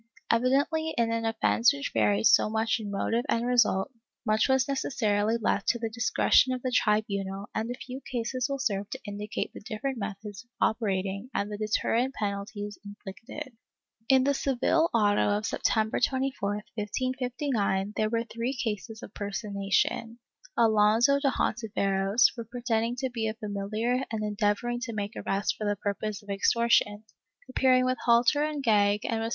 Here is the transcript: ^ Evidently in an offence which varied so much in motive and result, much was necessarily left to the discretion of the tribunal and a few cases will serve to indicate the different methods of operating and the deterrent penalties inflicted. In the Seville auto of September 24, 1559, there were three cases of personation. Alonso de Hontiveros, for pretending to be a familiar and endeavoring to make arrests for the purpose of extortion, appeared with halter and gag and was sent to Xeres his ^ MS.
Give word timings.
^ 0.01 0.03
Evidently 0.31 0.95
in 0.97 1.11
an 1.11 1.25
offence 1.25 1.71
which 1.71 1.91
varied 1.93 2.25
so 2.25 2.49
much 2.49 2.77
in 2.79 2.89
motive 2.89 3.23
and 3.29 3.45
result, 3.45 3.91
much 4.25 4.49
was 4.49 4.67
necessarily 4.67 5.37
left 5.37 5.67
to 5.67 5.77
the 5.77 5.91
discretion 5.91 6.51
of 6.53 6.61
the 6.63 6.71
tribunal 6.73 7.47
and 7.53 7.69
a 7.69 7.75
few 7.75 8.01
cases 8.11 8.47
will 8.49 8.57
serve 8.57 8.89
to 8.89 8.99
indicate 9.05 9.53
the 9.53 9.59
different 9.61 9.99
methods 9.99 10.43
of 10.43 10.49
operating 10.59 11.29
and 11.35 11.51
the 11.51 11.57
deterrent 11.57 12.15
penalties 12.15 12.79
inflicted. 12.83 13.55
In 14.09 14.23
the 14.23 14.33
Seville 14.33 14.89
auto 14.91 15.37
of 15.37 15.45
September 15.45 15.99
24, 15.99 16.49
1559, 16.73 17.93
there 17.95 18.09
were 18.09 18.23
three 18.23 18.55
cases 18.55 19.03
of 19.03 19.13
personation. 19.13 20.17
Alonso 20.57 21.19
de 21.19 21.29
Hontiveros, 21.29 22.27
for 22.33 22.43
pretending 22.43 22.95
to 22.95 23.11
be 23.11 23.27
a 23.27 23.35
familiar 23.35 24.03
and 24.11 24.23
endeavoring 24.23 24.79
to 24.79 24.93
make 24.93 25.13
arrests 25.15 25.51
for 25.55 25.67
the 25.67 25.75
purpose 25.75 26.23
of 26.23 26.29
extortion, 26.31 27.03
appeared 27.47 27.85
with 27.85 27.99
halter 28.05 28.41
and 28.41 28.63
gag 28.63 28.65
and 28.65 28.65
was 28.65 28.65
sent 28.65 28.65
to 28.65 29.03
Xeres 29.03 29.11
his 29.11 29.19
^ 29.19 29.19
MS. 29.25 29.29